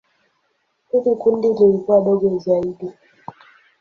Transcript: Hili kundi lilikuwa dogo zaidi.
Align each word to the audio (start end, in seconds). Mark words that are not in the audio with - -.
Hili 0.91 1.15
kundi 1.15 1.47
lilikuwa 1.53 2.01
dogo 2.01 2.37
zaidi. 2.39 2.91